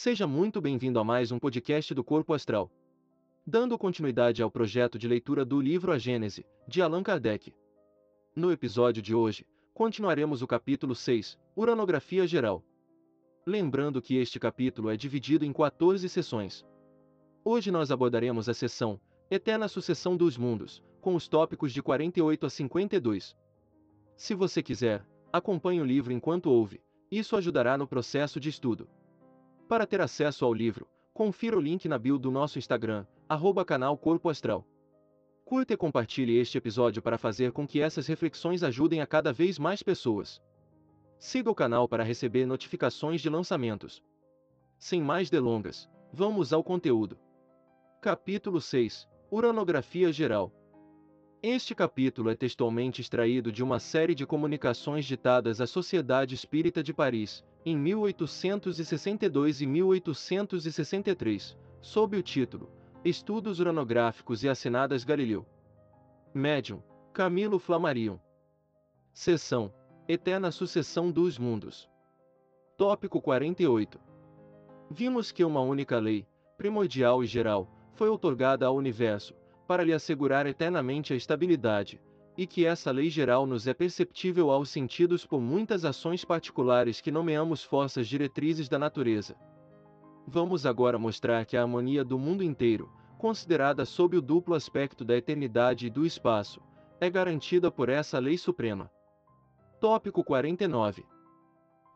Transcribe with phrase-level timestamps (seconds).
[0.00, 2.70] Seja muito bem-vindo a mais um podcast do Corpo Astral.
[3.44, 7.52] Dando continuidade ao projeto de leitura do livro A Gênese, de Allan Kardec.
[8.32, 12.64] No episódio de hoje, continuaremos o capítulo 6, Uranografia Geral.
[13.44, 16.64] Lembrando que este capítulo é dividido em 14 sessões.
[17.44, 22.50] Hoje nós abordaremos a sessão Eterna Sucessão dos Mundos, com os tópicos de 48 a
[22.50, 23.36] 52.
[24.16, 26.80] Se você quiser, acompanhe o livro enquanto ouve,
[27.10, 28.88] isso ajudará no processo de estudo.
[29.68, 33.98] Para ter acesso ao livro, confira o link na bio do nosso Instagram, arroba canal
[33.98, 34.66] Corpo Astral.
[35.44, 39.58] Curta e compartilhe este episódio para fazer com que essas reflexões ajudem a cada vez
[39.58, 40.40] mais pessoas.
[41.18, 44.02] Siga o canal para receber notificações de lançamentos.
[44.78, 47.18] Sem mais delongas, vamos ao conteúdo.
[48.00, 50.50] Capítulo 6 Uranografia Geral
[51.42, 56.92] este capítulo é textualmente extraído de uma série de comunicações ditadas à Sociedade Espírita de
[56.92, 62.68] Paris, em 1862 e 1863, sob o título
[63.04, 65.46] Estudos Uranográficos e Assinadas Galileu.
[66.34, 68.18] Médium, Camilo Flammarion.
[69.12, 69.72] Seção
[70.08, 71.88] Eterna Sucessão dos Mundos.
[72.76, 74.00] Tópico 48.
[74.90, 79.34] Vimos que uma única lei, primordial e geral, foi outorgada ao universo,
[79.68, 82.00] para lhe assegurar eternamente a estabilidade,
[82.38, 87.10] e que essa lei geral nos é perceptível aos sentidos por muitas ações particulares que
[87.10, 89.36] nomeamos forças diretrizes da natureza.
[90.26, 95.14] Vamos agora mostrar que a harmonia do mundo inteiro, considerada sob o duplo aspecto da
[95.14, 96.62] eternidade e do espaço,
[96.98, 98.90] é garantida por essa lei suprema.
[99.78, 101.04] Tópico 49.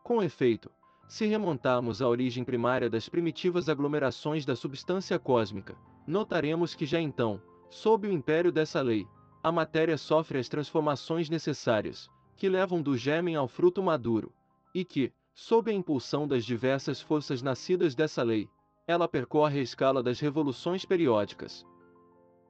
[0.03, 0.69] Com efeito,
[1.07, 7.41] se remontarmos à origem primária das primitivas aglomerações da substância cósmica, notaremos que já então,
[7.73, 9.07] Sob o império dessa lei,
[9.41, 12.07] a matéria sofre as transformações necessárias,
[12.37, 14.31] que levam do gêmen ao fruto maduro,
[14.75, 18.47] e que, sob a impulsão das diversas forças nascidas dessa lei,
[18.87, 21.65] ela percorre a escala das revoluções periódicas.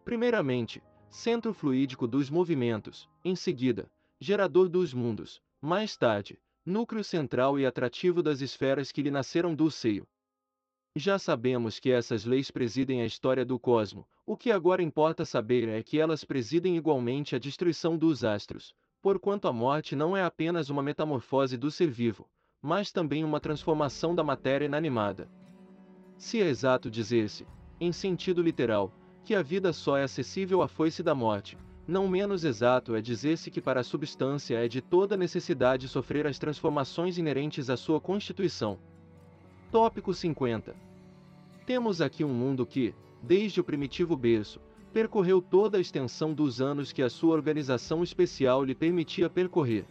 [0.04, 7.66] Primeiramente, centro fluídico dos movimentos, em seguida, gerador dos mundos, mais tarde, núcleo central e
[7.66, 10.06] atrativo das esferas que lhe nasceram do seio.
[10.96, 15.68] Já sabemos que essas leis presidem a história do cosmo, o que agora importa saber
[15.68, 20.70] é que elas presidem igualmente a destruição dos astros, porquanto a morte não é apenas
[20.70, 22.30] uma metamorfose do ser vivo,
[22.62, 25.28] mas também uma transformação da matéria inanimada.
[26.16, 27.48] Se é exato dizer-se,
[27.82, 28.94] em sentido literal,
[29.24, 33.50] que a vida só é acessível à foice da morte, não menos exato é dizer-se
[33.50, 38.78] que para a substância é de toda necessidade sofrer as transformações inerentes à sua constituição.
[39.74, 40.76] Tópico 50
[41.66, 44.62] temos aqui um mundo que, desde o primitivo berço,
[44.94, 49.88] percorreu toda a extensão dos anos que a sua organização especial lhe permitia percorrer.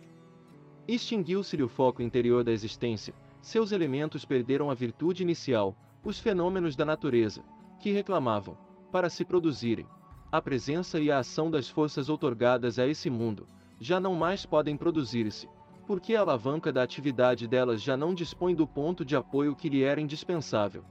[0.86, 6.84] Extinguiu-se-lhe o foco interior da existência, seus elementos perderam a virtude inicial, os fenômenos da
[6.84, 7.42] natureza,
[7.80, 8.56] que reclamavam,
[8.92, 9.88] para se produzirem,
[10.30, 13.48] a presença e a ação das forças outorgadas a esse mundo,
[13.80, 15.48] já não mais podem produzir-se,
[15.86, 19.82] porque a alavanca da atividade delas já não dispõe do ponto de apoio que lhe
[19.82, 20.84] era indispensável.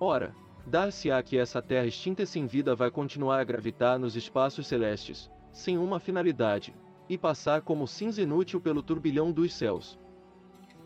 [0.00, 0.34] Ora,
[0.66, 5.76] dar-se-á que essa Terra extinta sem vida vai continuar a gravitar nos espaços celestes, sem
[5.76, 6.74] uma finalidade,
[7.08, 9.98] e passar como cinza inútil pelo turbilhão dos céus.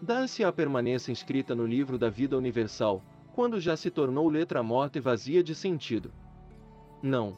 [0.01, 3.03] Dar-se-á permanência inscrita no livro da vida universal,
[3.33, 6.13] quando já se tornou letra morta e vazia de sentido.
[7.03, 7.37] Não.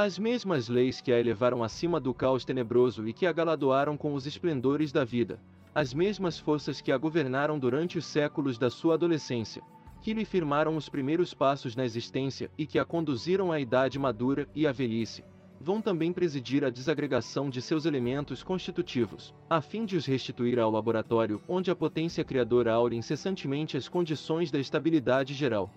[0.00, 4.14] As mesmas leis que a elevaram acima do caos tenebroso e que a galardoaram com
[4.14, 5.40] os esplendores da vida,
[5.74, 9.60] as mesmas forças que a governaram durante os séculos da sua adolescência,
[10.00, 14.48] que lhe firmaram os primeiros passos na existência e que a conduziram à idade madura
[14.54, 15.24] e à velhice,
[15.60, 20.70] vão também presidir a desagregação de seus elementos constitutivos, a fim de os restituir ao
[20.70, 25.68] laboratório onde a potência criadora aure incessantemente as condições da estabilidade geral.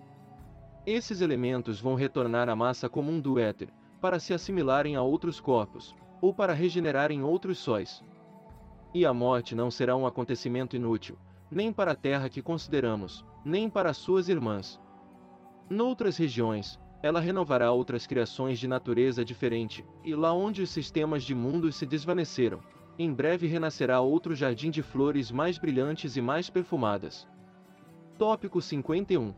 [0.86, 3.68] Esses elementos vão retornar à massa comum do éter,
[4.02, 8.02] para se assimilarem a outros corpos, ou para regenerarem outros sóis.
[8.92, 11.16] E a morte não será um acontecimento inútil,
[11.48, 14.80] nem para a terra que consideramos, nem para suas irmãs.
[15.70, 21.32] Noutras regiões, ela renovará outras criações de natureza diferente, e lá onde os sistemas de
[21.32, 22.60] mundos se desvaneceram,
[22.98, 27.28] em breve renascerá outro jardim de flores mais brilhantes e mais perfumadas.
[28.18, 29.32] Tópico 51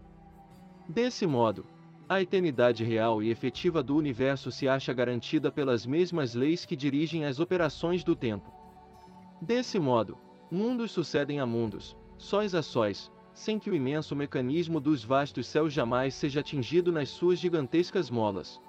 [0.89, 1.67] Desse modo,
[2.07, 7.25] a eternidade real e efetiva do universo se acha garantida pelas mesmas leis que dirigem
[7.25, 8.53] as operações do tempo.
[9.41, 10.19] Desse modo,
[10.51, 15.73] mundos sucedem a mundos, sóis a sóis, sem que o imenso mecanismo dos vastos céus
[15.73, 18.61] jamais seja atingido nas suas gigantescas molas.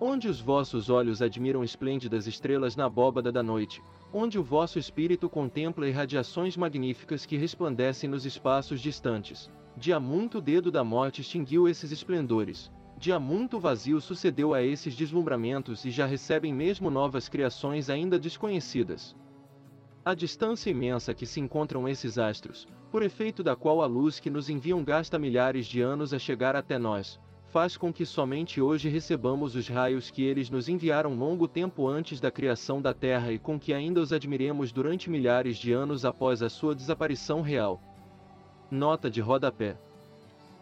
[0.00, 5.28] Onde os vossos olhos admiram esplêndidas estrelas na abóbada da noite, onde o vosso espírito
[5.28, 9.50] contempla irradiações magníficas que resplandecem nos espaços distantes,
[10.00, 12.70] muito dedo da morte extinguiu esses esplendores,
[13.18, 19.14] muito vazio sucedeu a esses deslumbramentos e já recebem mesmo novas criações ainda desconhecidas.
[20.04, 24.30] A distância imensa que se encontram esses astros, por efeito da qual a luz que
[24.30, 28.88] nos enviam gasta milhares de anos a chegar até nós, faz com que somente hoje
[28.88, 33.38] recebamos os raios que eles nos enviaram longo tempo antes da criação da Terra e
[33.38, 37.93] com que ainda os admiremos durante milhares de anos após a sua desaparição real.
[38.70, 39.76] Nota de rodapé.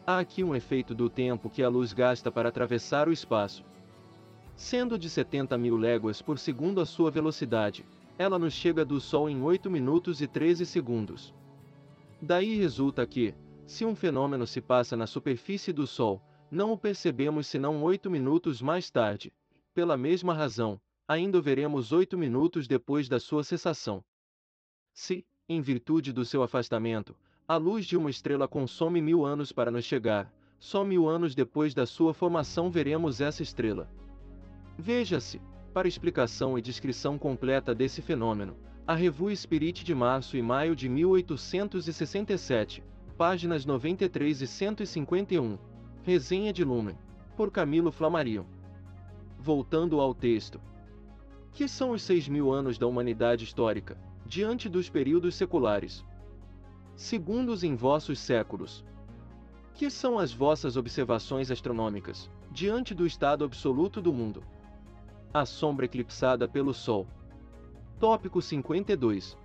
[0.05, 3.65] Há aqui um efeito do tempo que a luz gasta para atravessar o espaço.
[4.57, 7.85] Sendo de 70 mil léguas por segundo a sua velocidade,
[8.19, 11.33] ela nos chega do Sol em 8 minutos e 13 segundos.
[12.21, 13.35] Daí resulta que,
[13.67, 16.21] se um fenômeno se passa na superfície do Sol,
[16.51, 19.33] não o percebemos senão oito minutos mais tarde.
[19.73, 20.79] Pela mesma razão,
[21.09, 24.05] ainda o veremos oito minutos depois da sua cessação.
[24.93, 27.17] Se, em virtude do seu afastamento,
[27.47, 31.75] a luz de uma estrela consome mil anos para nos chegar, só mil anos depois
[31.75, 33.91] da sua formação veremos essa estrela.
[34.79, 35.41] Veja-se,
[35.75, 38.57] para explicação e descrição completa desse fenômeno,
[38.87, 42.83] a Revue Spirit de março e maio de 1867,
[43.17, 45.59] páginas 93 e 151.
[46.03, 46.99] Resenha de Lumen,
[47.37, 48.45] por Camilo Flammarion.
[49.39, 50.61] Voltando ao texto.
[51.53, 53.97] Que são os seis mil anos da humanidade histórica,
[54.27, 56.05] diante dos períodos seculares?
[56.95, 58.85] Segundos em vossos séculos.
[59.75, 64.45] Que são as vossas observações astronômicas, diante do estado absoluto do mundo?
[65.33, 67.07] A sombra eclipsada pelo Sol.
[67.99, 69.37] Tópico 52.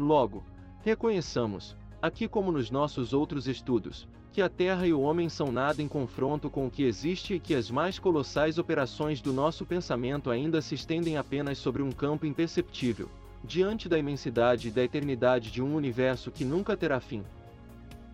[0.00, 0.42] Logo,
[0.80, 5.82] reconheçamos, aqui como nos nossos outros estudos, que a Terra e o homem são nada
[5.82, 10.30] em confronto com o que existe e que as mais colossais operações do nosso pensamento
[10.30, 13.08] ainda se estendem apenas sobre um campo imperceptível,
[13.46, 17.22] diante da imensidade e da eternidade de um universo que nunca terá fim.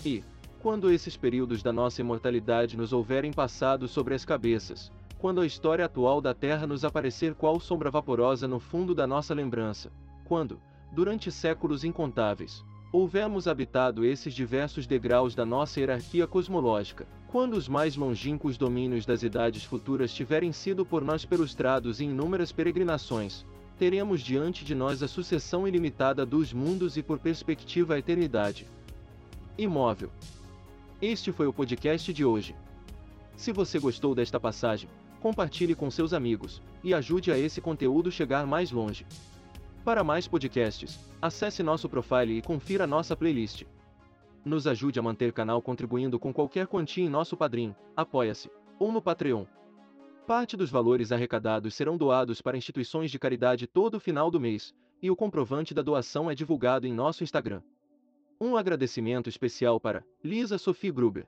[0.04, 0.24] E,
[0.58, 5.84] quando esses períodos da nossa imortalidade nos houverem passado sobre as cabeças, quando a história
[5.84, 9.92] atual da Terra nos aparecer qual sombra vaporosa no fundo da nossa lembrança,
[10.24, 10.58] quando,
[10.92, 17.94] durante séculos incontáveis, houvermos habitado esses diversos degraus da nossa hierarquia cosmológica, quando os mais
[17.94, 23.46] longínquos domínios das idades futuras tiverem sido por nós perustrados em inúmeras peregrinações,
[23.80, 28.66] teremos diante de nós a sucessão ilimitada dos mundos e por perspectiva a eternidade.
[29.56, 30.10] Imóvel.
[31.00, 32.54] Este foi o podcast de hoje.
[33.38, 38.46] Se você gostou desta passagem, compartilhe com seus amigos e ajude a esse conteúdo chegar
[38.46, 39.06] mais longe.
[39.82, 43.64] Para mais podcasts, acesse nosso profile e confira nossa playlist.
[44.44, 49.00] Nos ajude a manter canal contribuindo com qualquer quantia em nosso padrim, apoia-se, ou no
[49.00, 49.46] Patreon.
[50.26, 55.11] Parte dos valores arrecadados serão doados para instituições de caridade todo final do mês, e
[55.11, 57.62] o comprovante da doação é divulgado em nosso Instagram.
[58.40, 61.26] Um agradecimento especial para Lisa Sophie Gruber.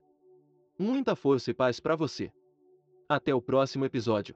[0.78, 2.32] Muita força e paz para você.
[3.08, 4.34] Até o próximo episódio.